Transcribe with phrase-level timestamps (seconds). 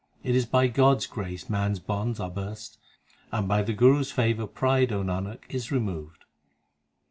[0.23, 2.79] It is by God s grace man s bonds are burst,
[3.31, 6.25] And by the Guru s favour pride, O Nanak, is removed.